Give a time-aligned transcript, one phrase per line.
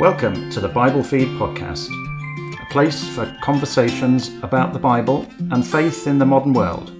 [0.00, 1.88] Welcome to the Bible Feed podcast,
[2.62, 6.92] a place for conversations about the Bible and faith in the modern world,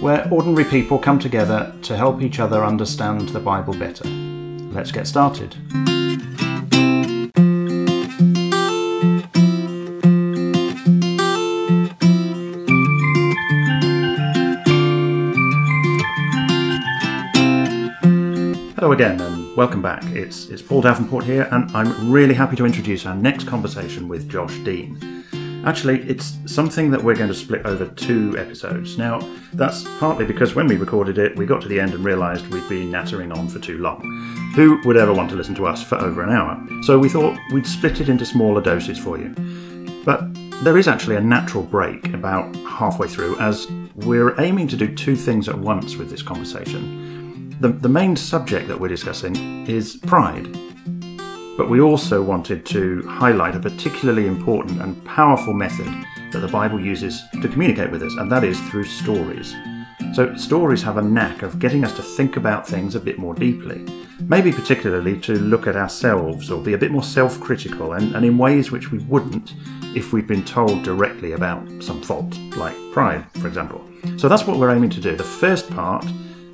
[0.00, 4.08] where ordinary people come together to help each other understand the Bible better.
[4.08, 5.56] Let's get started.
[18.74, 20.04] Hello again, welcome back.
[20.06, 24.28] It's it's Paul Davenport here, and I'm really happy to introduce our next conversation with
[24.28, 25.24] Josh Dean.
[25.64, 28.98] Actually, it's something that we're going to split over two episodes.
[28.98, 29.18] Now,
[29.54, 32.68] that's partly because when we recorded it, we got to the end and realised we'd
[32.68, 34.00] been nattering on for too long.
[34.54, 36.62] Who would ever want to listen to us for over an hour?
[36.82, 39.34] So we thought we'd split it into smaller doses for you.
[40.04, 40.22] But
[40.62, 43.66] there is actually a natural break about halfway through, as
[43.96, 47.25] we're aiming to do two things at once with this conversation.
[47.58, 50.46] The, the main subject that we're discussing is pride.
[51.56, 55.86] But we also wanted to highlight a particularly important and powerful method
[56.32, 59.54] that the Bible uses to communicate with us, and that is through stories.
[60.12, 63.34] So, stories have a knack of getting us to think about things a bit more
[63.34, 63.86] deeply,
[64.20, 68.26] maybe particularly to look at ourselves or be a bit more self critical and, and
[68.26, 69.54] in ways which we wouldn't
[69.96, 73.82] if we'd been told directly about some fault, like pride, for example.
[74.18, 75.16] So, that's what we're aiming to do.
[75.16, 76.04] The first part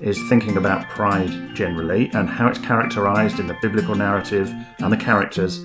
[0.03, 4.97] is thinking about pride generally and how it's characterized in the biblical narrative and the
[4.97, 5.59] characters.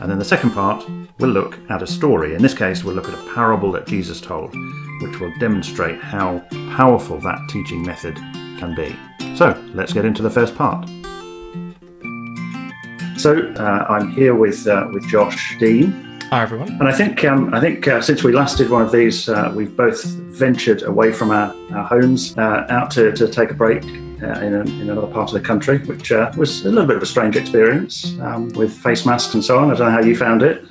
[0.00, 0.84] And then the second part,
[1.18, 2.34] we'll look at a story.
[2.34, 4.54] In this case, we'll look at a parable that Jesus told,
[5.00, 6.40] which will demonstrate how
[6.76, 8.14] powerful that teaching method
[8.58, 8.94] can be.
[9.36, 10.88] So let's get into the first part.
[13.16, 16.07] So uh, I'm here with uh, with Josh Dean.
[16.30, 16.68] Hi everyone.
[16.72, 19.50] And I think um, I think uh, since we last did one of these, uh,
[19.56, 23.82] we've both ventured away from our, our homes uh, out to, to take a break
[23.82, 26.96] uh, in, a, in another part of the country, which uh, was a little bit
[26.96, 29.70] of a strange experience um, with face masks and so on.
[29.70, 30.62] I don't know how you found it.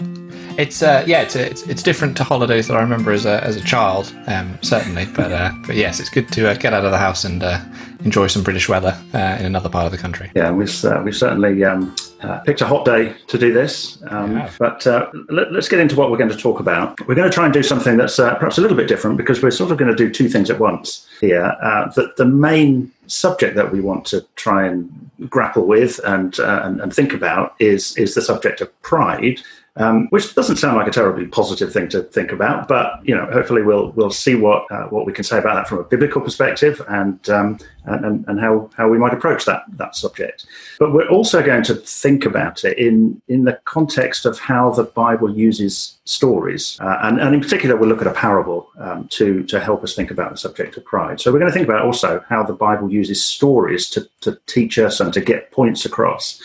[0.60, 3.56] It's uh, yeah, it's, it's it's different to holidays that I remember as a, as
[3.56, 5.08] a child, um, certainly.
[5.08, 7.60] But uh, but yes, it's good to uh, get out of the house and uh,
[8.04, 10.30] enjoy some British weather uh, in another part of the country.
[10.36, 11.96] Yeah, we've uh, we've certainly um,
[12.28, 14.02] uh, picked a hot day to do this.
[14.10, 14.52] Um, Yeah.
[14.60, 17.00] but uh, let, us get into what we're going to talk about.
[17.08, 19.42] We're going to try and do something that's uh, perhaps a little bit different because
[19.42, 21.56] we're sort of going to do two things at once here.
[21.62, 26.62] Uh, the, the main subject that we want to try and grapple with and, uh,
[26.64, 29.40] and, and think about is, is the subject of pride.
[29.80, 33.28] Um, which doesn't sound like a terribly positive thing to think about, but you know,
[33.28, 36.20] hopefully we'll we'll see what uh, what we can say about that from a biblical
[36.22, 40.46] perspective and um, and, and how, how we might approach that that subject.
[40.80, 44.84] But we're also going to think about it in in the context of how the
[44.84, 49.44] Bible uses stories, uh, and and in particular we'll look at a parable um, to
[49.44, 51.22] to help us think about the subject of pride.
[51.22, 54.78] So we're going to think about also how the Bible uses stories to to teach
[54.78, 56.42] us and to get points across.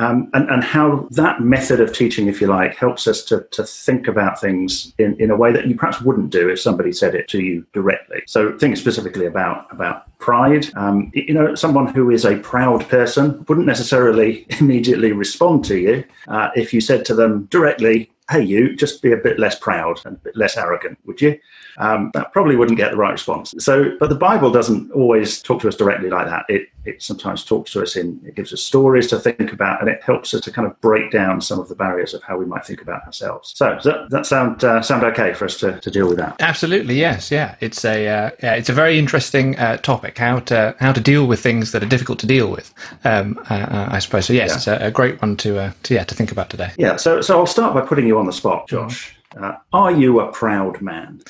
[0.00, 3.64] Um, and, and how that method of teaching, if you like, helps us to, to
[3.64, 7.14] think about things in, in a way that you perhaps wouldn't do if somebody said
[7.14, 8.22] it to you directly.
[8.26, 10.70] So, think specifically about about pride.
[10.74, 16.04] Um, you know, someone who is a proud person wouldn't necessarily immediately respond to you
[16.28, 20.00] uh, if you said to them directly, "Hey, you, just be a bit less proud
[20.06, 21.38] and a bit less arrogant, would you?"
[21.76, 23.54] Um, that probably wouldn't get the right response.
[23.58, 26.44] So, but the Bible doesn't always talk to us directly like that.
[26.48, 29.90] It it sometimes talks to us in it gives us stories to think about, and
[29.90, 32.46] it helps us to kind of break down some of the barriers of how we
[32.46, 33.52] might think about ourselves.
[33.54, 36.36] So, does that, that sound uh, sound okay for us to, to deal with that?
[36.40, 37.56] Absolutely, yes, yeah.
[37.60, 41.26] It's a uh, yeah, it's a very interesting uh, topic how to how to deal
[41.26, 42.72] with things that are difficult to deal with.
[43.04, 44.32] Um, uh, I suppose so.
[44.32, 44.56] Yes, Yeah.
[44.56, 46.70] it's a, a great one to uh, to yeah to think about today.
[46.78, 46.96] Yeah.
[46.96, 49.16] So, so I'll start by putting you on the spot, Josh.
[49.40, 51.20] Uh, are you a proud man?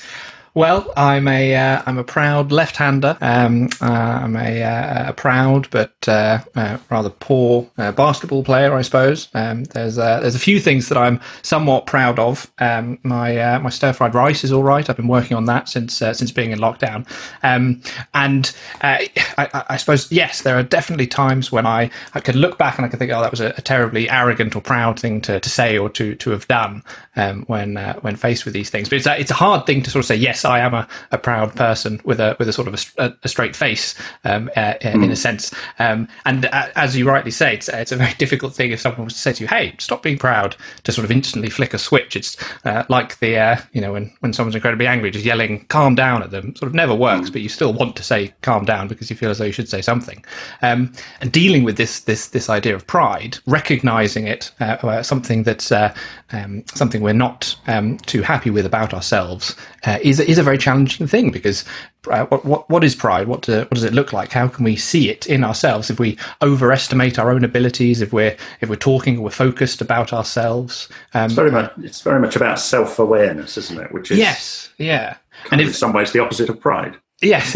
[0.53, 3.17] Well, I'm a uh, I'm a proud left-hander.
[3.21, 8.73] Um, uh, I'm a, uh, a proud but uh, uh, rather poor uh, basketball player,
[8.73, 9.29] I suppose.
[9.33, 12.51] Um, there's uh, there's a few things that I'm somewhat proud of.
[12.59, 14.89] Um, my uh, my stir-fried rice is all right.
[14.89, 17.07] I've been working on that since uh, since being in lockdown.
[17.43, 17.81] Um,
[18.13, 18.97] and uh,
[19.37, 22.85] I, I- suppose yes, there are definitely times when I, I could look back and
[22.85, 25.49] I could think, oh, that was a, a terribly arrogant or proud thing to, to
[25.49, 26.83] say or to to have done
[27.15, 28.89] um, when uh, when faced with these things.
[28.89, 30.15] But it's a, it's a hard thing to sort of say.
[30.17, 33.27] Yes, I am a, a proud person with a with a sort of a, a-
[33.27, 33.95] straight face
[34.25, 35.53] um, uh, in a sense.
[35.79, 39.05] Um, and uh, as you rightly say, it's, it's a very difficult thing if someone
[39.05, 41.77] was to say to you, "Hey, stop being proud," to sort of instantly flick a
[41.77, 42.15] switch.
[42.15, 45.95] It's uh, like the uh, you know when when someone's incredibly angry, just yelling "calm
[45.95, 47.29] down" at them sort of never works.
[47.29, 49.69] But you still want to say "calm down" because you feel as though you should
[49.69, 50.23] say something.
[50.61, 55.43] Um, and dealing with this this this idea of pride, recognizing it, uh, uh, something
[55.43, 55.93] that's uh,
[56.31, 59.55] um, something we're not um, too happy with about ourselves,
[59.85, 61.63] uh, is is a very challenging thing because
[62.09, 63.27] uh, what, what, what is pride?
[63.27, 64.31] What, do, what does it look like?
[64.31, 65.89] How can we see it in ourselves?
[65.89, 70.13] If we overestimate our own abilities, if we're if we're talking, or we're focused about
[70.13, 70.89] ourselves.
[71.13, 73.91] Um, it's very much it's very much about self awareness, isn't it?
[73.91, 75.17] Which is yes, yeah,
[75.51, 76.97] and if, in some ways the opposite of pride.
[77.21, 77.55] Yes,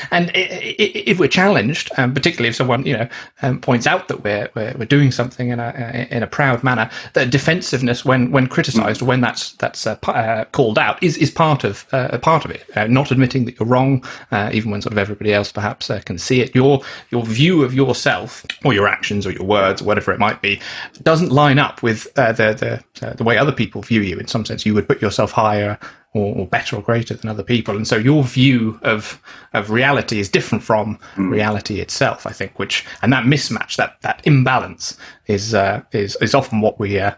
[0.10, 3.08] and if we're challenged, um, particularly if someone you know
[3.42, 6.90] um, points out that we're, we're, we're doing something in a in a proud manner,
[7.12, 11.62] that defensiveness when when criticised, when that's that's uh, uh, called out, is is part
[11.62, 12.64] of uh, a part of it.
[12.74, 16.00] Uh, not admitting that you're wrong, uh, even when sort of everybody else perhaps uh,
[16.04, 16.52] can see it.
[16.52, 20.42] Your your view of yourself or your actions or your words, or whatever it might
[20.42, 20.60] be,
[21.04, 24.18] doesn't line up with the the the way other people view you.
[24.18, 25.78] In some sense, you would put yourself higher
[26.14, 27.76] or, or, better or greater than other people.
[27.76, 29.20] And so your view of
[29.52, 31.30] of reality is different from mm.
[31.30, 32.58] reality itself, I think.
[32.58, 34.96] Which and that mismatch, that that imbalance,
[35.26, 37.14] is uh, is is often what we uh,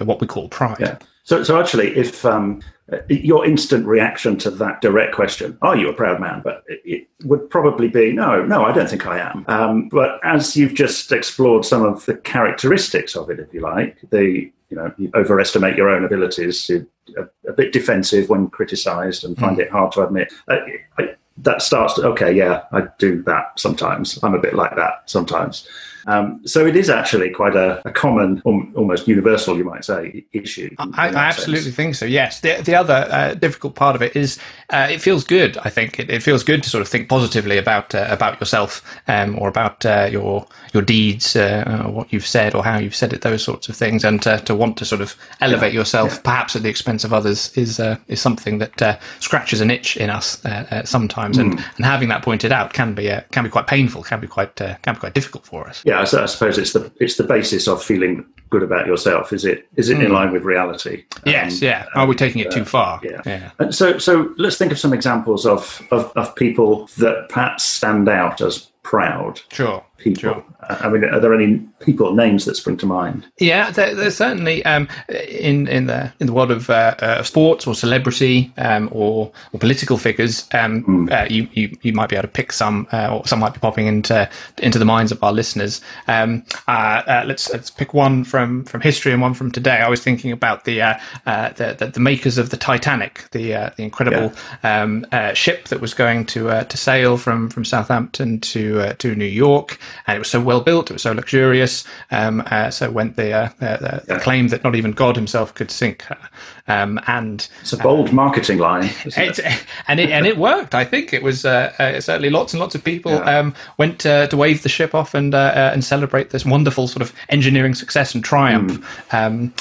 [0.00, 0.78] what we call pride.
[0.80, 0.98] Yeah.
[1.24, 2.60] So so actually, if um,
[3.08, 7.48] your instant reaction to that direct question, "Are you a proud man?" But it would
[7.50, 11.64] probably be, "No, no, I don't think I am." Um, but as you've just explored
[11.64, 15.90] some of the characteristics of it, if you like, the you know you overestimate your
[15.90, 16.68] own abilities.
[16.68, 16.86] You're
[17.16, 19.60] a, a bit defensive when criticised and find mm.
[19.60, 20.32] it hard to admit.
[20.48, 20.54] I,
[20.98, 24.18] I, that starts to okay, yeah, I do that sometimes.
[24.22, 25.68] I'm a bit like that sometimes.
[26.06, 30.24] Um, so it is actually quite a, a common, um, almost universal, you might say,
[30.32, 30.74] issue.
[30.78, 31.76] I, I absolutely sense.
[31.76, 32.06] think so.
[32.06, 32.40] Yes.
[32.40, 34.38] The, the other uh, difficult part of it is
[34.70, 35.58] uh, it feels good.
[35.58, 38.82] I think it, it, feels good to sort of think positively about uh, about yourself
[39.08, 43.12] um, or about uh, your your deeds, uh, what you've said or how you've said
[43.12, 45.80] it, those sorts of things, and to want to sort of elevate yeah.
[45.80, 46.20] yourself, yeah.
[46.22, 50.10] perhaps at the expense of others, is uh, is something that scratches an itch in
[50.10, 50.40] us
[50.84, 51.42] sometimes, mm.
[51.42, 54.54] and and having that pointed out can be can be quite painful, can be quite
[54.56, 55.82] can be quite difficult for us.
[55.84, 59.32] Yeah, I suppose it's the it's the basis of feeling good about yourself.
[59.32, 60.00] Is it is it mm.
[60.00, 60.12] in hmm.
[60.12, 61.04] line with reality?
[61.24, 61.86] Yes, um, yeah.
[61.94, 63.00] Are we taking it too uh, far?
[63.02, 63.22] Yeah.
[63.26, 63.50] yeah.
[63.58, 68.08] And so so let's think of some examples of, of of people that perhaps stand
[68.08, 69.40] out as proud.
[69.50, 70.20] Sure people?
[70.20, 70.44] Sure.
[70.68, 73.26] I mean, are there any people names that spring to mind?
[73.38, 77.66] Yeah, there, there's certainly um, in in the in the world of uh, uh, sports
[77.66, 80.46] or celebrity um, or, or political figures.
[80.52, 81.12] Um, mm.
[81.12, 83.58] uh, you, you you might be able to pick some, uh, or some might be
[83.58, 85.80] popping into into the minds of our listeners.
[86.08, 89.78] Um, uh, uh, let's let's pick one from from history and one from today.
[89.78, 90.78] I was thinking about the
[91.24, 94.32] the, the, the, makers of the Titanic, the the incredible
[94.62, 94.82] yeah.
[94.82, 99.78] Um, ship that was going to to sail from from Southampton to to New York
[100.06, 101.84] and it was so well built, it was so luxurious.
[102.10, 105.70] Um, uh, so went the, uh, the, the, claim that not even God himself could
[105.70, 106.18] sink her.
[106.68, 109.40] Um, and it's a bold uh, marketing line, it?
[109.88, 110.74] and it and it worked.
[110.74, 113.38] I think it was uh, uh, certainly lots and lots of people yeah.
[113.38, 117.02] um, went to, to, wave the ship off and uh, and celebrate this wonderful sort
[117.02, 118.80] of engineering success and triumph,
[119.10, 119.14] mm.
[119.14, 119.52] um,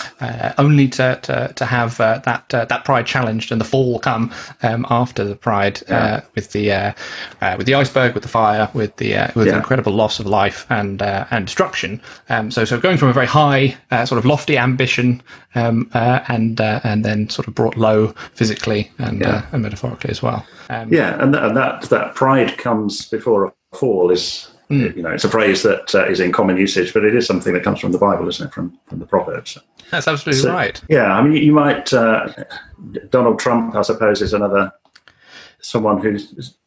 [0.58, 4.32] only to, to, to have that that pride challenged and the fall come
[4.64, 6.22] um, after the pride yeah.
[6.36, 6.96] with the
[7.58, 9.54] with the iceberg, with the fire, with the with yeah.
[9.54, 12.02] the incredible loss of life and and destruction.
[12.30, 15.22] Um, so so going from a very high sort of lofty ambition
[15.56, 16.60] um, and
[16.90, 19.30] and then sort of brought low physically and, yeah.
[19.30, 20.46] uh, and metaphorically as well.
[20.70, 24.96] Um, yeah, and that, and that that pride comes before a fall is mm.
[24.96, 27.54] you know it's a phrase that uh, is in common usage, but it is something
[27.54, 28.54] that comes from the Bible, isn't it?
[28.54, 29.58] From from the Proverbs.
[29.92, 30.82] That's absolutely so, right.
[30.90, 32.32] Yeah, I mean, you might uh,
[33.10, 34.72] Donald Trump, I suppose, is another
[35.62, 36.18] someone who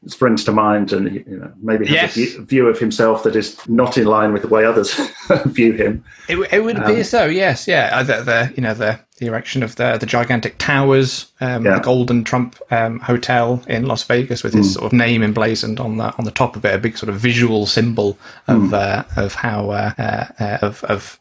[0.07, 2.35] springs to mind and you know, maybe has yes.
[2.37, 4.95] a view of himself that is not in line with the way others
[5.47, 6.05] view him.
[6.29, 7.91] It, it would um, so, yes, yeah.
[7.93, 11.76] Uh, the, the, you know the, the erection of the the gigantic towers, um, yeah.
[11.76, 14.73] the Golden Trump um, Hotel in Las Vegas with his mm.
[14.73, 17.21] sort of name emblazoned on the on the top of it, a big sort of
[17.21, 18.73] visual symbol of mm.
[18.73, 19.93] uh, of how uh,
[20.41, 21.21] uh, of of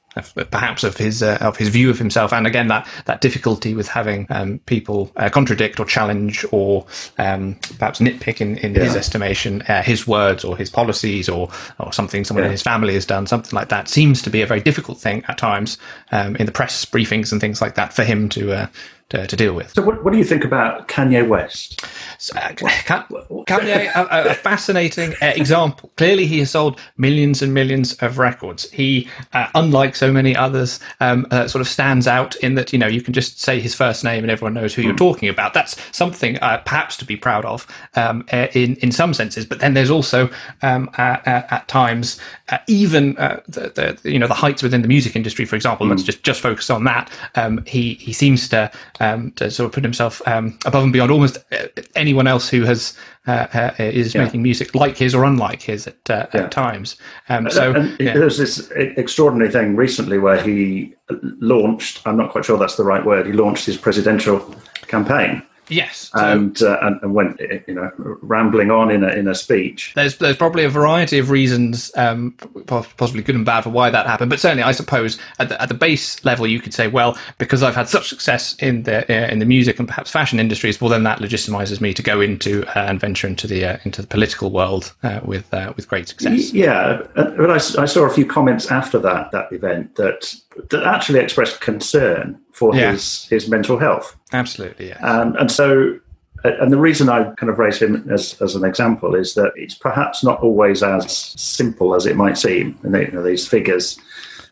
[0.51, 3.87] perhaps of his uh, of his view of himself, and again that that difficulty with
[3.87, 6.85] having um, people uh, contradict or challenge or
[7.17, 8.83] um, perhaps nitpick in, in yeah.
[8.83, 11.49] his estimation uh, his words or his policies or
[11.79, 12.47] or something someone yeah.
[12.47, 15.23] in his family has done, something like that seems to be a very difficult thing
[15.27, 15.77] at times
[16.11, 18.67] um, in the press briefings and things like that for him to uh,
[19.11, 19.73] to, to deal with.
[19.73, 21.85] So, what, what do you think about Kanye West?
[22.17, 25.91] So, uh, Kanye, a, a, fascinating uh, example.
[25.97, 28.71] Clearly, he has sold millions and millions of records.
[28.71, 32.79] He, uh, unlike so many others, um, uh, sort of stands out in that you
[32.79, 34.85] know you can just say his first name and everyone knows who mm.
[34.85, 34.97] you're hmm.
[34.97, 35.53] talking about.
[35.53, 39.45] That's something uh, perhaps to be proud of um, uh, in in some senses.
[39.45, 40.29] But then there's also
[40.61, 42.19] um, at times
[42.67, 45.85] even the, the, you know the heights within the music industry, for example.
[45.85, 45.89] Mm.
[45.89, 47.11] Let's just just focus on that.
[47.35, 51.11] Um, he he seems to um, to sort of put himself um, above and beyond
[51.11, 52.95] almost uh, anyone else who has
[53.27, 54.23] uh, uh, is yeah.
[54.23, 56.41] making music like his or unlike his at, uh, yeah.
[56.41, 56.97] at times.
[57.27, 58.13] Um, so yeah.
[58.13, 60.93] there's this extraordinary thing recently where he
[61.39, 62.01] launched.
[62.05, 63.25] I'm not quite sure that's the right word.
[63.25, 64.39] He launched his presidential
[64.87, 65.41] campaign.
[65.71, 69.93] Yes, and, uh, and, and went you know rambling on in a in a speech.
[69.95, 72.31] There's there's probably a variety of reasons, um,
[72.67, 74.29] possibly good and bad, for why that happened.
[74.29, 77.63] But certainly, I suppose at the, at the base level, you could say, well, because
[77.63, 80.89] I've had such success in the uh, in the music and perhaps fashion industries, well,
[80.89, 84.07] then that legitimizes me to go into uh, and venture into the uh, into the
[84.07, 86.51] political world uh, with uh, with great success.
[86.51, 90.35] Yeah, but I, I saw a few comments after that that event that
[90.69, 92.91] that actually expressed concern for yeah.
[92.91, 94.15] his his mental health.
[94.33, 94.97] Absolutely, yeah.
[95.01, 95.99] And and so
[96.43, 99.75] and the reason I kind of raise him as, as an example is that it's
[99.75, 102.79] perhaps not always as simple as it might seem.
[102.83, 103.99] And you know, these figures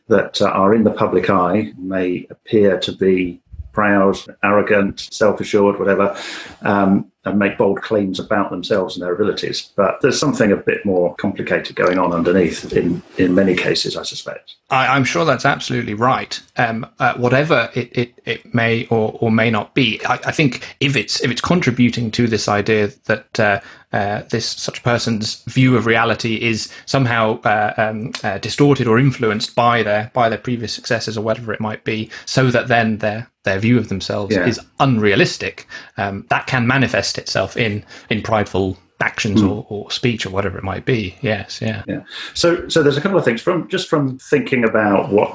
[0.08, 3.42] that uh, are in the public eye may appear to be
[3.72, 6.16] proud, arrogant, self assured, whatever,
[6.62, 9.72] um, and make bold claims about themselves and their abilities.
[9.76, 14.04] But there's something a bit more complicated going on underneath in, in many cases, I
[14.04, 14.56] suspect.
[14.70, 16.40] I, am sure that's absolutely right.
[16.56, 20.76] Um, uh, whatever it, it, it may or, or may not be, I, I, think
[20.80, 23.60] if it's if it's contributing to this idea that uh,
[23.92, 29.56] uh, this such person's view of reality is somehow uh, um, uh, distorted or influenced
[29.56, 33.28] by their by their previous successes or whatever it might be, so that then their
[33.44, 34.46] their view of themselves yeah.
[34.46, 35.66] is unrealistic,
[35.98, 39.50] um, that can manifest itself in in prideful actions mm.
[39.50, 41.16] or, or, speech or whatever it might be.
[41.22, 42.02] Yes, yeah, yeah.
[42.34, 45.30] So, so there's a couple of things from just from thinking about what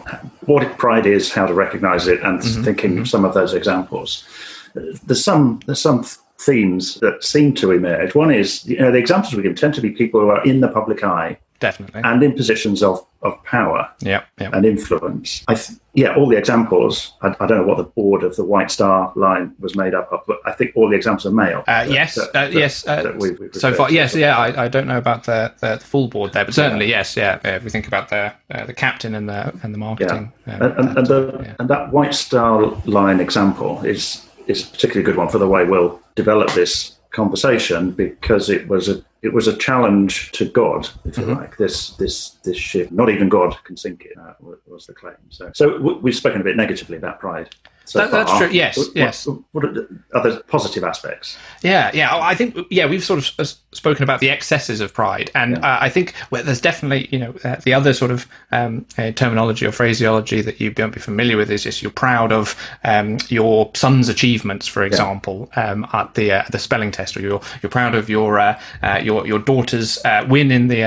[0.47, 3.05] what pride is, how to recognise it, and mm-hmm, thinking mm-hmm.
[3.05, 4.27] some of those examples.
[4.75, 6.05] There's some there's some
[6.39, 8.15] themes that seem to emerge.
[8.15, 10.61] One is you know the examples we give tend to be people who are in
[10.61, 14.51] the public eye definitely, and in positions of, of power yeah, yeah.
[14.53, 15.43] and influence.
[15.49, 17.15] I th- yeah, all the examples.
[17.23, 20.13] I, I, don't know what the board of the White Star Line was made up
[20.13, 21.61] of, but I think all the examples are male.
[21.61, 22.87] Uh, that, yes, that, uh, yes.
[22.87, 24.37] Uh, that we've, we've so far, yes, yeah.
[24.37, 26.99] I, I, don't know about the, the full board there, but certainly yeah.
[26.99, 27.57] yes, yeah.
[27.57, 30.57] If we think about the uh, the captain and the and the marketing, yeah.
[30.57, 31.55] Um, and, and, the, yeah.
[31.61, 35.65] and that White Star Line example is is a particularly good one for the way
[35.65, 41.17] we'll develop this conversation because it was a it was a challenge to God, if
[41.17, 41.41] you mm-hmm.
[41.41, 41.57] like.
[41.57, 44.19] This this this ship, not even God can sink it.
[44.19, 44.35] Uh,
[44.67, 45.17] was the claim.
[45.31, 47.55] So so we've spoken a bit negatively about pride.
[47.87, 48.49] So that, that's true.
[48.49, 49.27] Yes, what, yes.
[49.27, 51.37] What, what, are the other positive aspects?
[51.63, 52.17] Yeah, yeah.
[52.17, 55.75] I think yeah, we've sort of spoken about the excesses of pride, and yeah.
[55.75, 59.11] uh, I think well, there's definitely you know uh, the other sort of um, uh,
[59.13, 63.19] terminology or phraseology that you don't be familiar with is just you're proud of um,
[63.29, 65.71] your son's achievements, for example, yeah.
[65.71, 69.01] um, at the uh, the spelling test, or you're you're proud of your uh, uh,
[69.03, 69.99] your your daughter's
[70.29, 70.81] win in the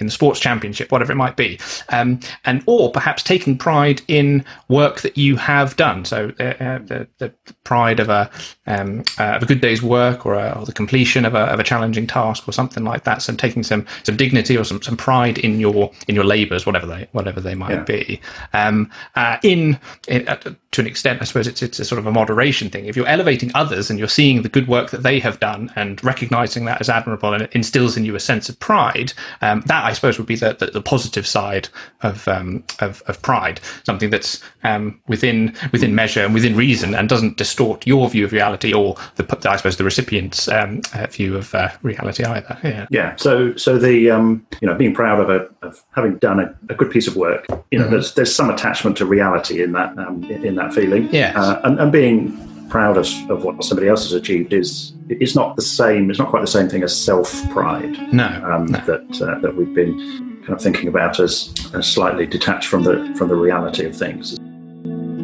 [0.00, 4.44] in the sports championship, whatever it might be, um, and or perhaps taking pride in
[4.68, 6.06] work that you have done.
[6.06, 7.32] So uh, the, the,
[7.64, 8.30] pride of a
[8.66, 11.60] um, uh, of a good day's work or, a, or, the completion of a, of
[11.60, 13.22] a challenging task or something like that.
[13.22, 16.86] So taking some some dignity or some, some pride in your in your labours, whatever
[16.86, 17.82] they whatever they might yeah.
[17.84, 18.20] be.
[18.52, 19.78] Um, uh, in,
[20.08, 22.86] in uh, to an extent, I suppose it's it's a sort of a moderation thing.
[22.86, 26.02] If you're elevating others and you're seeing the good work that they have done and
[26.04, 29.84] recognizing that as admirable and it instills in you a sense of pride, um, that
[29.84, 31.68] I suppose would be the, the, the positive side
[32.02, 37.08] of, um, of, of pride, something that's um, within within measure and within reason and
[37.08, 41.36] doesn't distort your view of reality or the I suppose the recipient's um, uh, view
[41.36, 42.58] of uh, reality either.
[42.62, 42.86] Yeah.
[42.90, 43.16] Yeah.
[43.16, 46.74] So so the um, you know being proud of a, of having done a, a
[46.74, 47.92] good piece of work, you know, mm-hmm.
[47.92, 51.08] there's there's some attachment to reality in that um, in that feeling.
[51.12, 51.32] Yeah.
[51.34, 52.36] Uh, and, and being
[52.68, 56.10] proud of, of what somebody else has achieved is it's not the same.
[56.10, 58.12] It's not quite the same thing as self pride.
[58.12, 58.80] No, um, no.
[58.80, 59.96] That uh, that we've been
[60.40, 64.38] kind of thinking about as, as slightly detached from the from the reality of things.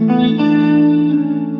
[0.09, 1.54] thank you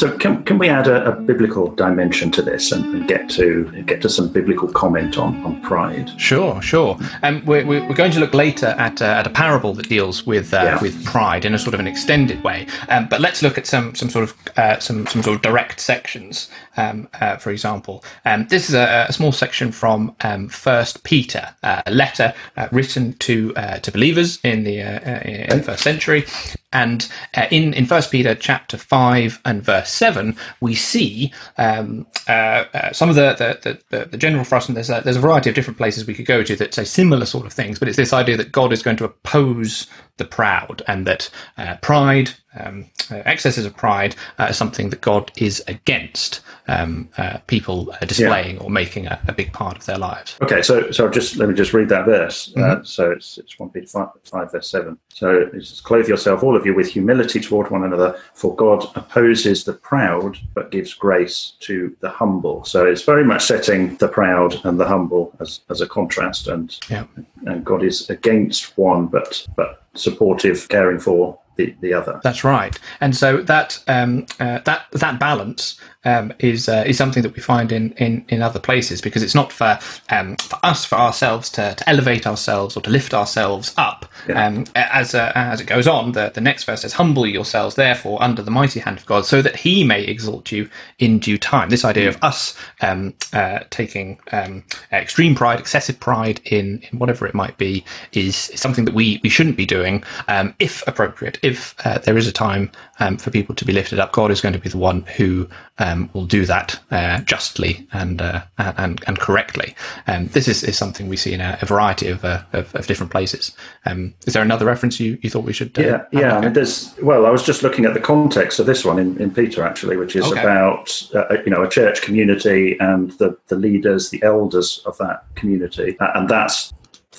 [0.00, 3.70] So can, can we add a, a biblical dimension to this and, and, get to
[3.82, 6.18] get to some biblical comment on, on pride?
[6.18, 6.98] Sure, sure.
[7.22, 10.54] Um, we're, we're going to look later at, uh, at a parable that deals with
[10.54, 10.80] uh, yeah.
[10.80, 12.66] with pride in a sort of an extended way.
[12.88, 15.80] Um, but let's look at some some sort of uh, some some sort of direct
[15.80, 16.50] sections.
[16.78, 21.54] Um, uh, for example, um, this is a, a, small section from um, First Peter,
[21.62, 26.24] uh, a letter uh, written to to believers in the in the first century,
[26.72, 27.08] and
[27.50, 33.08] in in First Peter chapter five and verse seven, we see um, uh, uh, some
[33.08, 35.78] of the the, the, the general thrust, and there's a, there's a variety of different
[35.78, 38.36] places we could go to that say similar sort of things, but it's this idea
[38.36, 39.86] that God is going to oppose
[40.20, 45.00] the proud, and that uh, pride, um, uh, excesses of pride, uh, is something that
[45.00, 48.62] God is against um, uh, people uh, displaying yeah.
[48.62, 50.36] or making a, a, big part of their lives.
[50.42, 52.52] Okay, so so just let me just read that verse.
[52.54, 52.84] Uh, mm-hmm.
[52.84, 54.98] so it's it's one Peter five, five verse seven.
[55.08, 59.64] So it's clothe yourself, all of you, with humility toward one another, for God opposes
[59.64, 62.64] the proud, but gives grace to the humble.
[62.64, 66.78] So it's very much setting the proud and the humble as, as a contrast, and
[66.90, 67.04] yeah.
[67.46, 72.20] and God is against one, but but supportive, caring for the, the other.
[72.22, 72.78] That's right.
[73.00, 77.42] And so that um, uh, that that balance um, is uh, is something that we
[77.42, 81.50] find in, in, in other places because it's not for um, for us for ourselves
[81.50, 84.06] to, to elevate ourselves or to lift ourselves up.
[84.28, 84.46] Yeah.
[84.46, 88.22] Um, as uh, as it goes on, the, the next verse says, "Humble yourselves, therefore,
[88.22, 91.68] under the mighty hand of God, so that He may exalt you in due time."
[91.68, 97.26] This idea of us um, uh, taking um, extreme pride, excessive pride in, in whatever
[97.26, 101.38] it might be, is, is something that we we shouldn't be doing um, if appropriate.
[101.50, 102.70] If uh, there is a time
[103.18, 106.10] for people to be lifted up, God is going to be the one who um,
[106.12, 109.74] will do that uh, justly and, uh, and and correctly.
[110.06, 112.86] Um, this is, is something we see in a, a variety of, uh, of, of
[112.86, 113.52] different places.
[113.86, 115.76] Um, is there another reference you, you thought we should?
[115.78, 116.36] Uh, yeah, yeah.
[116.36, 119.18] I mean, there's well, I was just looking at the context of this one in,
[119.18, 120.40] in Peter actually, which is okay.
[120.40, 125.24] about uh, you know a church community and the the leaders, the elders of that
[125.34, 126.72] community, and that's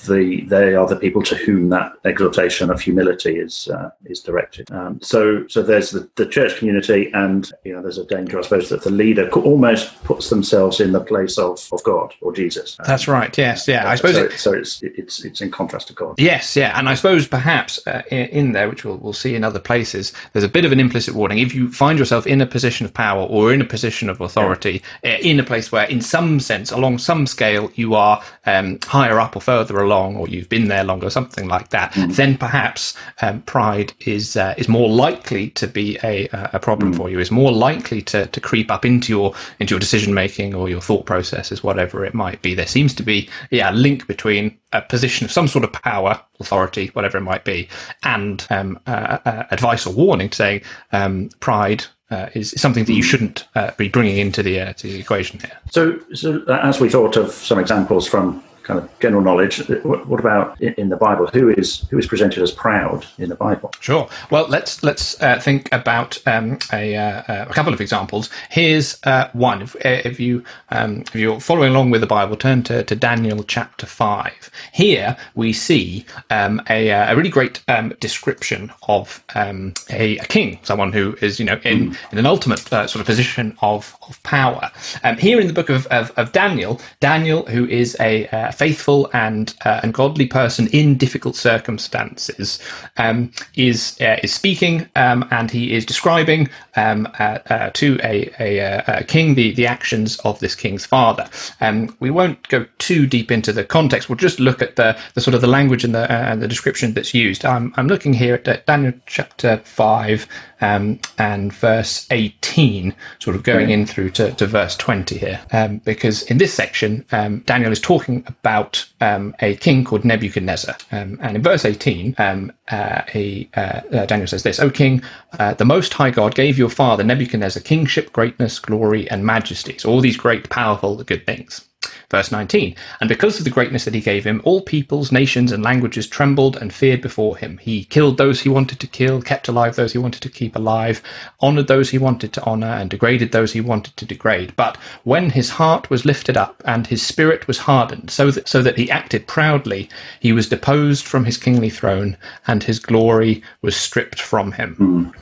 [0.05, 4.71] the they are the people to whom that exhortation of humility is uh, is directed.
[4.71, 8.41] Um, so so there's the, the church community, and you know there's a danger, I
[8.41, 12.77] suppose, that the leader almost puts themselves in the place of, of God or Jesus.
[12.79, 13.38] Um, That's right.
[13.38, 13.67] Yes.
[13.67, 13.88] Yeah.
[13.88, 14.15] I suppose.
[14.15, 16.15] So, it, so, it's it's it's in contrast to God.
[16.17, 16.55] Yes.
[16.55, 16.77] Yeah.
[16.77, 20.13] And I suppose perhaps uh, in, in, there, which we'll we'll see in other places,
[20.31, 21.39] there's a bit of an implicit warning.
[21.39, 24.81] If you find yourself in a position of power or in a position of authority,
[25.03, 25.12] yeah.
[25.12, 29.19] Uh, in a place where, in some sense, along some scale, you are um, higher
[29.19, 32.15] up or further along, or you've been there longer, something like that, mm.
[32.15, 36.97] then perhaps um, pride is uh, is more likely to be a a problem mm.
[36.97, 37.19] for you.
[37.19, 40.81] Is more likely to, to creep up into your into your decision making or your
[40.81, 42.53] thought processes, whatever it might be.
[42.55, 46.21] There seems to be yeah a link between a position of some sort of power,
[46.39, 47.67] authority, whatever it might be,
[48.03, 50.61] and um, uh, uh, advice or warning saying
[50.91, 54.88] um, pride uh, is something that you shouldn't uh, be bringing into the uh, to
[54.88, 55.57] the equation here.
[55.69, 59.68] So, so as we thought of some examples from kind of general knowledge.
[59.84, 61.27] What, what about in, in, the Bible?
[61.27, 63.72] Who is who is presented as proud in the Bible?
[63.80, 64.08] Sure.
[64.30, 68.29] Well, let's let's uh, think about um, a, uh, a couple of examples.
[68.50, 69.62] Here's uh, one.
[69.62, 72.96] If, uh, if you um, if you're following along with the Bible, turn to, to
[72.96, 74.50] Daniel chapter five.
[74.74, 80.25] Here we see um, a, uh, a really great um, description of um, a, a,
[80.25, 81.98] king, someone who is you know in, mm.
[82.12, 84.70] in an ultimate uh, sort of position of of power.
[85.03, 89.09] Um, here in the book of, of, of Daniel, Daniel, who is a a faithful
[89.14, 92.59] and uh, and godly person in difficult circumstances
[92.98, 98.29] um, is uh, is speaking um, and he is describing um, uh, uh to a,
[98.40, 101.27] a, uh, a, king the the actions of this king's father.
[101.61, 104.09] Um, we won't go too deep into the context.
[104.09, 106.94] We'll just look at the, the sort of the language and the uh, the description
[106.94, 107.46] that's used.
[107.46, 110.27] I'm I'm looking here at Daniel chapter five
[110.61, 115.42] um, and verse 18, sort of going in through to, to verse 20 here.
[115.51, 120.75] Um, because in this section, um, Daniel is talking about um, a king called Nebuchadnezzar.
[120.92, 125.04] Um, and in verse 18, um, uh, he, uh, uh, Daniel says this O king,
[125.38, 129.77] uh, the Most High God gave your father Nebuchadnezzar kingship, greatness, glory, and majesty.
[129.77, 131.68] So all these great, powerful, good things.
[132.11, 135.63] Verse 19 And because of the greatness that he gave him, all peoples, nations, and
[135.63, 137.57] languages trembled and feared before him.
[137.59, 141.01] He killed those he wanted to kill, kept alive those he wanted to keep alive,
[141.39, 144.53] honored those he wanted to honor, and degraded those he wanted to degrade.
[144.57, 148.61] But when his heart was lifted up and his spirit was hardened, so that, so
[148.61, 153.77] that he acted proudly, he was deposed from his kingly throne, and his glory was
[153.77, 154.75] stripped from him.
[154.75, 155.21] Mm.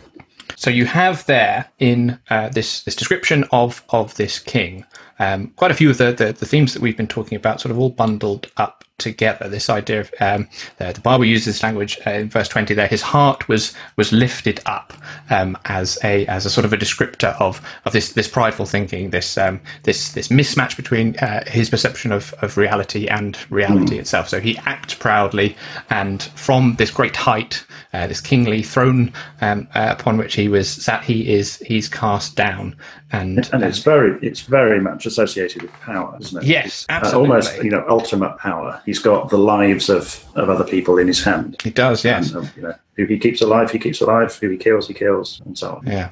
[0.55, 4.85] So you have there in uh, this this description of of this king
[5.19, 7.71] um, quite a few of the, the, the themes that we've been talking about, sort
[7.71, 9.47] of all bundled up together.
[9.47, 12.73] This idea of um, the, the, Bible uses this language uh, in verse twenty.
[12.73, 14.93] There, his heart was was lifted up
[15.29, 19.09] um, as a as a sort of a descriptor of of this this prideful thinking,
[19.09, 23.99] this um, this this mismatch between uh, his perception of of reality and reality mm.
[23.99, 24.29] itself.
[24.29, 25.55] So he acts proudly,
[25.89, 30.69] and from this great height, uh, this kingly throne um, uh, upon which he was
[30.69, 32.75] sat, he is he's cast down,
[33.11, 36.47] and and it's very it's very much associated with power, isn't it?
[36.47, 37.29] Yes, absolutely.
[37.29, 41.07] Uh, almost you know ultimate power he's got the lives of, of other people in
[41.07, 41.61] his hand.
[41.61, 42.31] He does, yes.
[42.31, 44.35] And, um, you know, Who he keeps alive, he keeps alive.
[44.41, 45.87] Who he kills, he kills, and so on.
[45.87, 46.09] Yeah.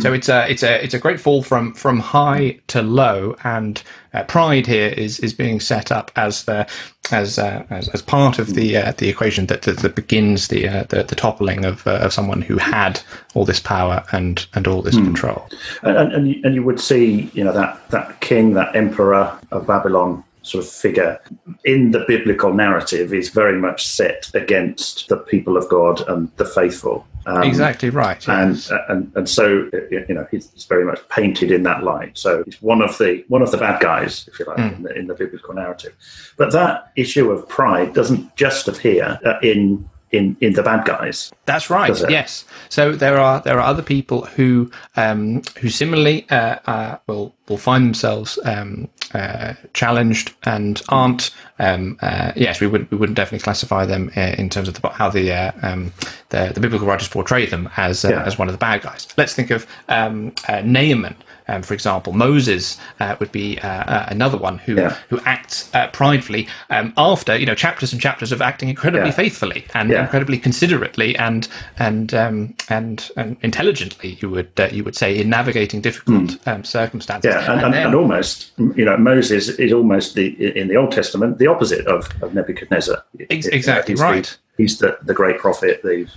[0.00, 3.82] So it's a it's a it's a great fall from from high to low, and
[4.14, 6.66] uh, pride here is is being set up as the
[7.10, 10.68] as uh, as, as part of the uh, the equation that that, that begins the,
[10.68, 13.02] uh, the the toppling of uh, of someone who had
[13.34, 15.46] all this power and and all this control.
[15.82, 19.66] And, and, you, and you would see, you know, that, that king, that emperor of
[19.66, 21.20] Babylon sort of figure
[21.64, 26.44] in the biblical narrative is very much set against the people of God and the
[26.44, 27.06] faithful.
[27.24, 28.26] Um, exactly right.
[28.28, 32.18] And, and and so you know he's, he's, very much painted in that light.
[32.18, 34.76] So he's one of the one of the bad guys, if you like, mm.
[34.76, 35.94] in, the, in, the, biblical narrative.
[36.36, 41.32] But that issue of pride doesn't just appear uh, in in in the bad guys.
[41.46, 41.96] That's right.
[42.08, 42.44] Yes.
[42.68, 47.58] So there are there are other people who um, who similarly uh, uh, will will
[47.58, 51.30] find themselves um, uh, challenged and aren't.
[51.58, 54.88] Um, uh, yes, we would we wouldn't definitely classify them uh, in terms of the,
[54.88, 55.92] how the, uh, um,
[56.30, 58.22] the, the biblical writers portray them as yeah.
[58.24, 59.06] as one of the bad guys.
[59.16, 61.16] Let's think of um, Naaman.
[61.48, 64.96] Um, for example, Moses uh, would be uh, uh, another one who yeah.
[65.08, 69.14] who acts uh, pridefully um, after you know chapters and chapters of acting incredibly yeah.
[69.14, 74.18] faithfully and incredibly considerately and and um, and, and intelligently.
[74.20, 76.66] You would uh, you would say in navigating difficult mm.
[76.66, 77.34] circumstances.
[77.42, 81.38] Yeah, and, and, and, almost you know Moses is almost the in the Old Testament
[81.38, 83.02] the opposite of, of Nebuchadnezzar.
[83.30, 84.24] Ex- exactly he's right.
[84.56, 86.08] The, he's the, the great prophet, the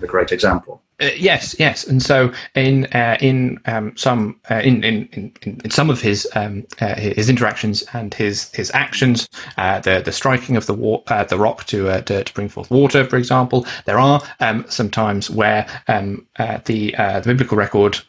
[0.00, 0.82] the great example.
[1.00, 5.32] Uh, yes, yes, and so in uh, in um, some uh, in, in, in
[5.64, 9.28] in some of his um, uh, his interactions and his his actions,
[9.58, 12.68] uh, the the striking of the wa- uh, the rock to, to, to bring forth
[12.68, 18.00] water, for example, there are um, some times where um, the the biblical record.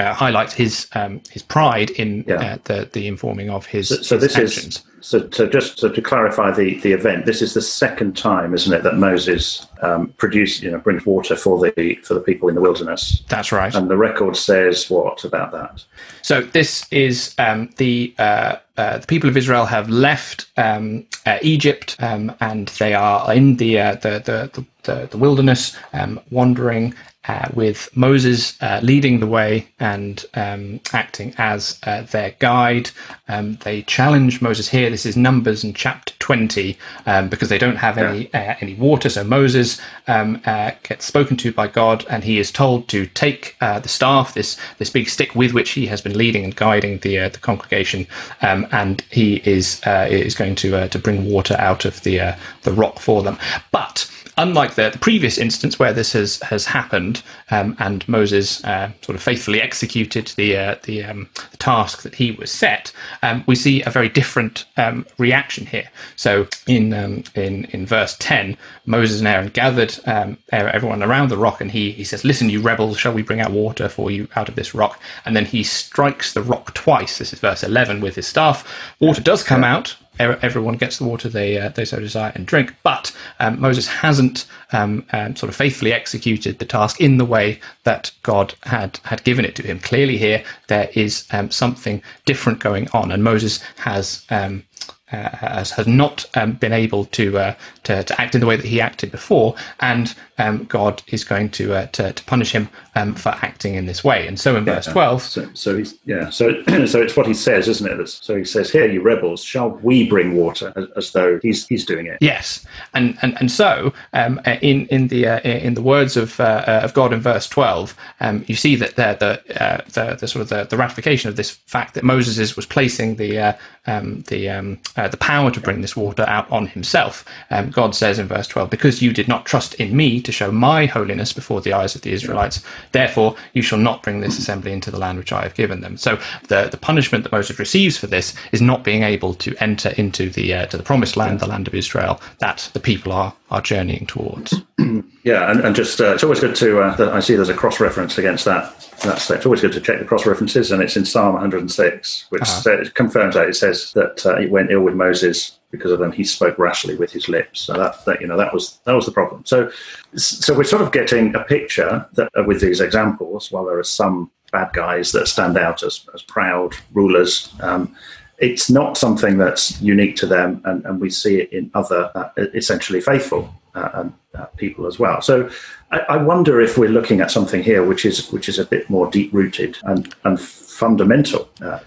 [0.00, 2.58] Um, highlights his um, his pride in yeah.
[2.64, 3.88] the the informing of his.
[3.88, 4.76] So, so his this actions.
[4.76, 8.52] is so, so just so to clarify the, the event, this is the second time,
[8.52, 12.48] isn't it, that Moses um, produces, you know, brings water for the for the people
[12.48, 13.22] in the wilderness.
[13.28, 13.74] That's right.
[13.74, 15.84] And the record says what about that?
[16.22, 21.38] So this is um, the uh, uh, the people of Israel have left um, uh,
[21.42, 26.94] Egypt um, and they are in the uh, the, the, the, the, wilderness, um, wandering
[27.28, 32.90] uh, with Moses uh, leading the way and um, acting as uh, their guide.
[33.28, 34.88] Um, they challenge Moses here.
[34.88, 39.10] This is Numbers in chapter 20 um, because they don't have any uh, any water.
[39.10, 43.54] So Moses um, uh, gets spoken to by God, and he is told to take
[43.60, 46.98] uh, the staff, this this big stick with which he has been leading and guiding
[47.00, 48.06] the the congregation,
[48.40, 52.98] um, and he is is going to to bring water out of the the rock
[52.98, 53.38] for them.
[53.72, 58.90] But unlike the, the, previous instance where this has has happened, um, and Moses uh,
[59.02, 63.44] sort of faithfully executed the uh, the, um, the, task that he was set, um,
[63.46, 65.88] we see a very different um, reaction here.
[66.16, 71.36] So in um, in in verse ten, Moses and Aaron gathered um, everyone around the
[71.36, 74.28] rock, and he he says, "Listen, you rebels, shall we bring out water for you
[74.36, 77.18] out of this rock?" And then he strikes the rock twice.
[77.18, 78.66] This is verse eleven with his staff.
[79.00, 82.74] Water does come out everyone gets the water they uh, they so desire and drink.
[82.82, 87.60] But um, Moses hasn't um, um, sort of faithfully executed the task in the way
[87.84, 89.80] that God had had given it to him.
[89.80, 94.64] Clearly, here there is um, something different going on, and Moses has um,
[95.12, 98.56] uh, has, has not um, been able to, uh, to, to act in the way
[98.56, 102.68] that he acted before, and um, God is going to, uh, to, to punish him
[103.00, 104.26] um, for acting in this way.
[104.26, 107.34] And so in yeah, verse twelve, so, so he's yeah, so so it's what he
[107.34, 108.08] says, isn't it?
[108.08, 111.84] So he says, "Here, you rebels, shall we bring water?" As, as though he's he's
[111.84, 112.18] doing it.
[112.20, 116.38] Yes, and and and so um, uh, in in the uh, in the words of
[116.40, 120.42] uh, of God in verse twelve, um, you see that the the, the the sort
[120.42, 124.48] of the, the ratification of this fact that Moses is, was placing the um, the
[124.48, 127.24] uh, the power to bring this water out on himself.
[127.50, 130.52] Um, God says in verse 12, Because you did not trust in me to show
[130.52, 134.72] my holiness before the eyes of the Israelites, therefore you shall not bring this assembly
[134.72, 135.96] into the land which I have given them.
[135.96, 139.90] So the, the punishment that Moses receives for this is not being able to enter
[139.96, 143.34] into the uh, to the promised land, the land of Israel, that the people are
[143.50, 144.54] are journeying towards.
[145.22, 146.80] Yeah, and, and just uh, it's always good to.
[146.80, 148.72] Uh, I see there's a cross reference against that.
[149.04, 152.40] That's it's always good to check the cross references, and it's in Psalm 106, which
[152.40, 152.60] uh-huh.
[152.62, 153.46] says, confirms that.
[153.46, 156.12] It says that uh, it went ill with Moses because of them.
[156.12, 157.60] He spoke rashly with his lips.
[157.60, 159.44] So that, that you know that was that was the problem.
[159.44, 159.70] So
[160.16, 163.84] so we're sort of getting a picture that uh, with these examples, while there are
[163.84, 167.54] some bad guys that stand out as, as proud rulers.
[167.60, 167.94] Um,
[168.38, 172.30] it's not something that's unique to them, and, and we see it in other uh,
[172.54, 175.20] essentially faithful uh, uh, people as well.
[175.20, 175.50] So
[175.90, 178.88] I, I, wonder if we're looking at something here which is which is a bit
[178.88, 180.40] more deep rooted and and
[180.80, 181.78] fundamental uh,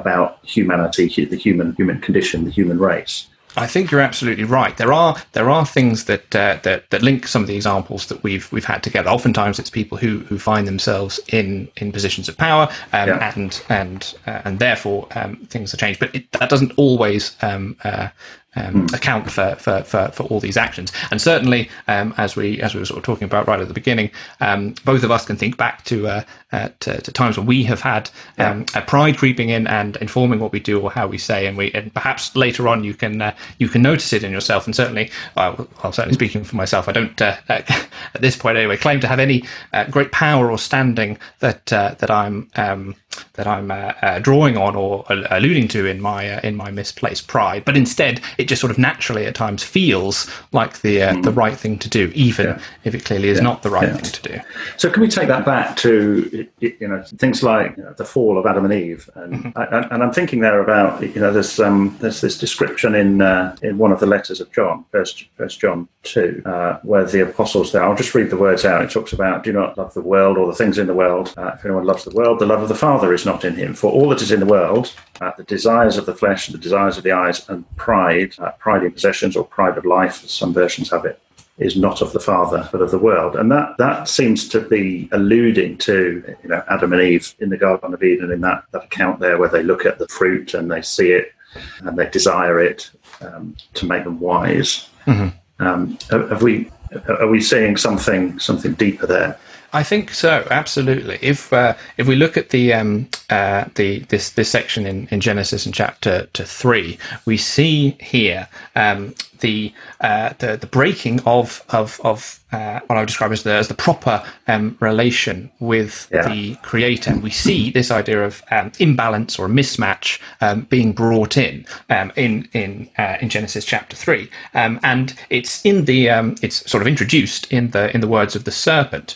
[0.00, 3.28] about humanity, the human human condition, the human race.
[3.56, 4.76] I think you're absolutely right.
[4.76, 8.22] There are there are things that uh, that that link some of the examples that
[8.22, 9.10] we've we've had together.
[9.10, 13.32] Oftentimes, it's people who who find themselves in in positions of power, um, yeah.
[13.34, 15.98] and and uh, and therefore um, things are changed.
[15.98, 18.08] But it, that doesn't always um, uh,
[18.56, 18.94] um, mm.
[18.94, 20.92] account for, for, for, for, all these actions.
[21.10, 23.74] And certainly, um, as we as we were sort of talking about right at the
[23.74, 24.10] beginning,
[24.40, 27.62] um, both of us can think back to, uh, uh, to, to times when we
[27.64, 31.18] have had um, a pride creeping in and informing what we do or how we
[31.18, 34.32] say, and we and perhaps later on you can uh, you can notice it in
[34.32, 34.66] yourself.
[34.66, 39.00] And certainly, well, certainly speaking for myself, I don't uh, at this point anyway claim
[39.00, 42.96] to have any uh, great power or standing that uh, that I'm um,
[43.40, 47.26] that I'm uh, uh, drawing on or alluding to in my uh, in my misplaced
[47.26, 51.22] pride, but instead it just sort of naturally at times feels like the mm.
[51.22, 52.60] the right thing to do, even yeah.
[52.84, 53.44] if it clearly is yeah.
[53.44, 53.96] not the right yeah.
[53.96, 54.40] thing to do.
[54.76, 58.36] So, can we take that back to you know things like you know, the fall
[58.36, 59.58] of Adam and Eve, and mm-hmm.
[59.58, 63.56] I, and I'm thinking there about you know there's um, there's this description in uh,
[63.62, 67.72] in one of the letters of John, First First John two, uh, where the apostles
[67.72, 67.84] there.
[67.84, 68.82] I'll just read the words out.
[68.82, 71.32] It talks about do not love the world or the things in the world.
[71.38, 73.74] if anyone loves the world, the love of the Father Father is not in him.
[73.74, 76.96] For all that is in the world, uh, the desires of the flesh, the desires
[76.96, 80.52] of the eyes, and pride, uh, pride in possessions or pride of life, as some
[80.52, 81.20] versions have it,
[81.58, 83.36] is not of the Father, but of the world.
[83.36, 87.56] And that, that seems to be alluding to you know Adam and Eve in the
[87.56, 90.70] Garden of Eden in that, that account there where they look at the fruit and
[90.70, 91.32] they see it
[91.80, 92.90] and they desire it
[93.20, 94.88] um, to make them wise.
[95.06, 95.64] Mm-hmm.
[95.64, 96.70] Um, have we
[97.08, 99.38] are we seeing something something deeper there?
[99.72, 101.18] I think so, absolutely.
[101.22, 105.20] If uh, if we look at the um, uh, the this this section in, in
[105.20, 111.64] Genesis in chapter to three, we see here um, the, uh, the the breaking of
[111.68, 116.08] of of uh, what I would describe as the as the proper um, relation with
[116.12, 116.28] yeah.
[116.28, 117.10] the creator.
[117.10, 122.12] And we see this idea of um, imbalance or mismatch um, being brought in um,
[122.16, 126.82] in in uh, in Genesis chapter three, um, and it's in the um, it's sort
[126.82, 129.14] of introduced in the in the words of the serpent.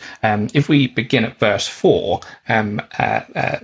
[0.55, 2.53] If we begin at verse four, uh,
[2.99, 3.59] uh, uh,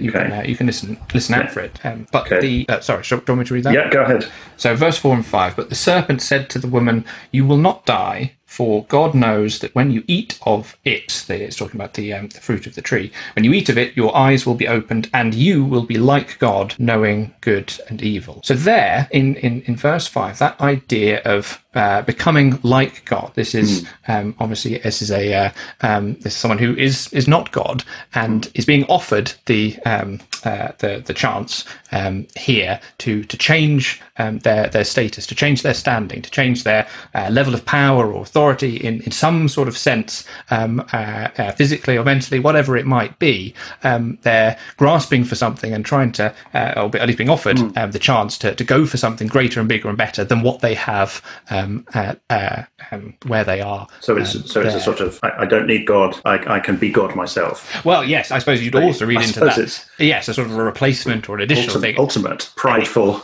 [0.00, 0.28] you okay.
[0.28, 1.78] can you can listen listen out for it.
[2.12, 2.64] but okay.
[2.66, 3.74] the sorry, do you want me to read that?
[3.74, 4.26] Yeah, go ahead.
[4.56, 5.56] So verse four and five.
[5.56, 9.74] But the serpent said to the woman, "You will not die." For God knows that
[9.74, 13.12] when you eat of it, it's talking about the, um, the, fruit of the tree,
[13.34, 16.38] when you eat of it, your eyes will be opened and you will be like
[16.38, 18.40] God, knowing good and evil.
[18.44, 23.32] So, there in, in, in verse 5, that idea of uh, becoming like God.
[23.34, 23.88] This is mm.
[24.08, 25.50] um, obviously this is a uh,
[25.82, 27.84] um, this is someone who is is not God
[28.14, 28.50] and mm.
[28.54, 34.38] is being offered the um, uh, the the chance um, here to to change um,
[34.38, 38.22] their their status, to change their standing, to change their uh, level of power or
[38.22, 43.18] authority in in some sort of sense, um, uh, physically or mentally, whatever it might
[43.18, 43.54] be.
[43.82, 47.92] they're grasping for something and trying to, or at least being offered mm.
[47.92, 50.74] the chance to to go for something greater and bigger and better than what they
[50.74, 51.20] have.
[51.66, 53.86] Um, um, uh, uh, um, where they are.
[54.00, 54.78] So it's um, so it's there.
[54.78, 56.18] a sort of I, I, don't need God.
[56.24, 57.84] I, I can be God myself.
[57.84, 59.88] Well, yes, I suppose you'd also read I into that.
[59.98, 61.98] Yes, a sort of a replacement or an additional ultimate, thing.
[61.98, 63.22] Ultimate prideful.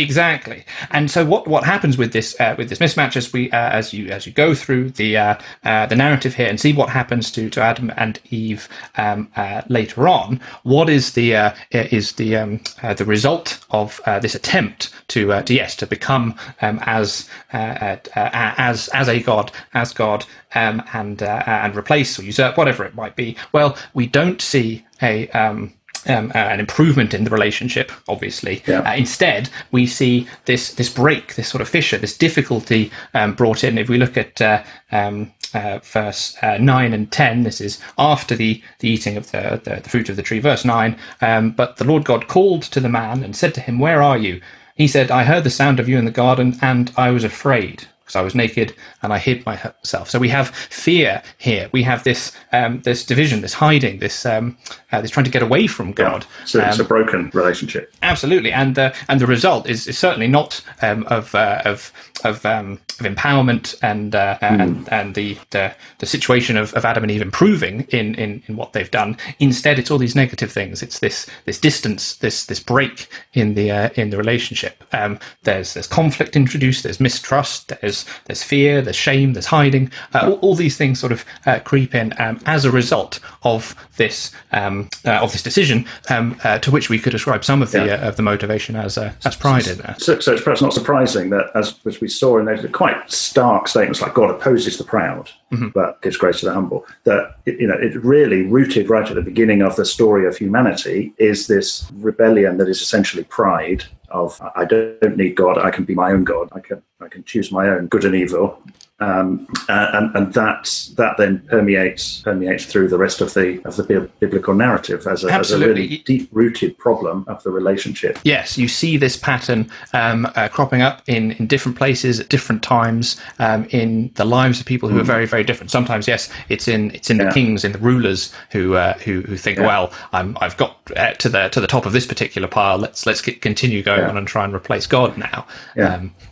[0.00, 3.70] Exactly, and so what, what happens with this uh, with this mismatch as we uh,
[3.70, 5.34] as you as you go through the uh,
[5.64, 9.60] uh the narrative here and see what happens to, to Adam and Eve um, uh,
[9.68, 12.60] later on, what is the uh, is the um,
[12.96, 19.20] the result of this attempt to, to yes to become um, as as as a
[19.20, 23.36] god as God um, and and replace or usurp whatever it might be?
[23.52, 25.74] Well, we don't see a um,
[26.06, 28.62] um, uh, an improvement in the relationship, obviously.
[28.66, 28.80] Yeah.
[28.80, 33.64] Uh, instead, we see this this break, this sort of fissure, this difficulty um, brought
[33.64, 33.78] in.
[33.78, 38.36] If we look at uh, um, uh, verse uh, nine and ten, this is after
[38.36, 40.38] the, the eating of the, the, the fruit of the tree.
[40.40, 40.96] Verse nine.
[41.20, 44.18] Um, but the Lord God called to the man and said to him, "Where are
[44.18, 44.40] you?"
[44.76, 47.86] He said, "I heard the sound of you in the garden, and I was afraid."
[48.10, 50.10] Because I was naked and I hid myself.
[50.10, 51.68] So we have fear here.
[51.72, 54.56] We have this um, this division, this hiding, this um,
[54.90, 56.26] uh, this trying to get away from God.
[56.40, 56.44] Yeah.
[56.44, 57.94] So it's a um, broken relationship.
[58.02, 61.92] Absolutely, and uh, and the result is, is certainly not um, of uh, of
[62.24, 64.60] of, um, of empowerment and uh, mm.
[64.60, 68.56] and and the, the the situation of, of Adam and Eve improving in, in in
[68.56, 69.16] what they've done.
[69.38, 70.82] Instead, it's all these negative things.
[70.82, 74.82] It's this this distance, this this break in the uh, in the relationship.
[74.92, 76.82] Um, there's there's conflict introduced.
[76.82, 77.68] There's mistrust.
[77.68, 78.82] There's there's fear.
[78.82, 79.32] There's shame.
[79.32, 79.90] There's hiding.
[80.14, 83.74] Uh, all, all, these things sort of uh, creep in um, as a result of
[83.96, 87.70] this um, uh, of this decision, um, uh, to which we could ascribe some of
[87.70, 88.06] the yeah.
[88.06, 89.94] of the motivation as as pride in there.
[89.98, 93.68] So, so it's perhaps not surprising that as as we saw in those quite stark
[93.68, 95.68] statements like God opposes the proud, mm-hmm.
[95.68, 96.86] but gives grace to the humble.
[97.04, 101.12] That you know, it really rooted right at the beginning of the story of humanity
[101.18, 105.58] is this rebellion that is essentially pride of I don't need God.
[105.58, 106.48] I can be my own God.
[106.52, 108.62] I can I can choose my own good and evil.
[109.00, 114.10] Um, and, and that that then permeates permeates through the rest of the of the
[114.20, 118.18] biblical narrative as a, as a really deep rooted problem of the relationship.
[118.24, 122.62] Yes, you see this pattern um, uh, cropping up in, in different places at different
[122.62, 125.00] times um, in the lives of people who mm.
[125.00, 125.70] are very very different.
[125.70, 127.24] Sometimes, yes, it's in it's in yeah.
[127.24, 129.66] the kings, in the rulers who uh, who who think, yeah.
[129.66, 132.76] well, I'm, I've got uh, to the to the top of this particular pile.
[132.76, 134.10] Let's let's continue going yeah.
[134.10, 135.46] on and try and replace God now.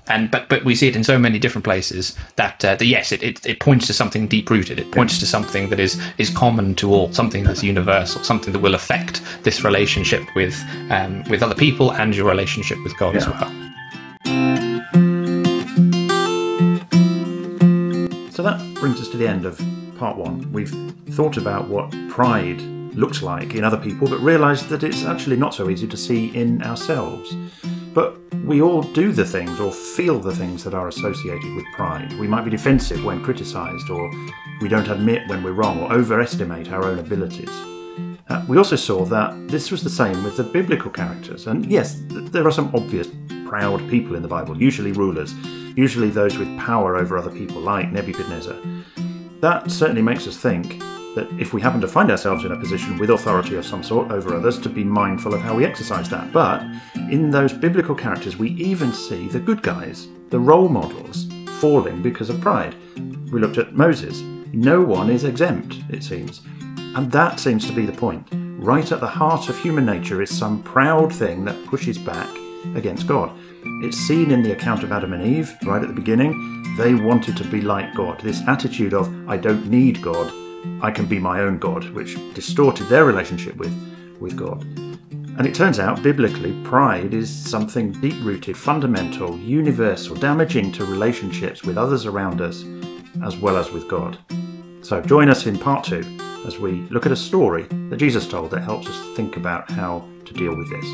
[0.09, 3.13] And but but we see it in so many different places that, uh, that yes,
[3.13, 4.79] it, it, it points to something deep rooted.
[4.79, 8.61] It points to something that is is common to all, something that's universal, something that
[8.61, 10.57] will affect this relationship with
[10.91, 13.21] um, with other people and your relationship with God yeah.
[13.21, 13.69] as well.
[18.31, 19.61] So that brings us to the end of
[19.99, 20.51] part one.
[20.53, 20.71] We've
[21.11, 22.61] thought about what pride
[22.95, 26.29] looks like in other people, but realised that it's actually not so easy to see
[26.29, 27.35] in ourselves.
[27.95, 32.13] But we all do the things or feel the things that are associated with pride.
[32.19, 34.11] We might be defensive when criticised, or
[34.61, 37.51] we don't admit when we're wrong, or overestimate our own abilities.
[38.29, 41.47] Uh, we also saw that this was the same with the biblical characters.
[41.47, 43.09] And yes, th- there are some obvious
[43.47, 45.33] proud people in the Bible, usually rulers,
[45.75, 48.57] usually those with power over other people, like Nebuchadnezzar.
[49.41, 50.83] That certainly makes us think
[51.15, 54.11] that if we happen to find ourselves in a position with authority of some sort
[54.11, 56.33] over others, to be mindful of how we exercise that.
[56.33, 56.63] But
[57.11, 61.27] in those biblical characters, we even see the good guys, the role models,
[61.61, 62.75] falling because of pride.
[63.33, 64.21] We looked at Moses.
[64.53, 66.41] No one is exempt, it seems.
[66.95, 68.27] And that seems to be the point.
[68.33, 72.29] Right at the heart of human nature is some proud thing that pushes back
[72.75, 73.37] against God.
[73.83, 76.65] It's seen in the account of Adam and Eve, right at the beginning.
[76.77, 78.21] They wanted to be like God.
[78.21, 80.33] This attitude of, I don't need God,
[80.83, 83.73] I can be my own God, which distorted their relationship with,
[84.21, 84.63] with God.
[85.39, 91.63] And it turns out, biblically, pride is something deep rooted, fundamental, universal, damaging to relationships
[91.63, 92.65] with others around us,
[93.23, 94.19] as well as with God.
[94.83, 96.03] So join us in part two
[96.47, 100.05] as we look at a story that Jesus told that helps us think about how
[100.25, 100.85] to deal with this.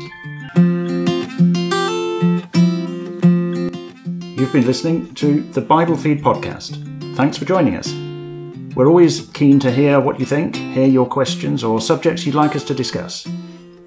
[4.37, 7.15] You've been listening to the Bible Feed podcast.
[7.15, 8.04] Thanks for joining us.
[8.75, 12.57] We're always keen to hear what you think, hear your questions or subjects you'd like
[12.57, 13.25] us to discuss.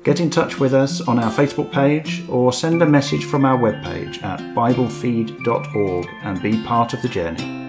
[0.03, 3.59] Get in touch with us on our Facebook page or send a message from our
[3.59, 7.68] webpage at biblefeed.org and be part of the journey.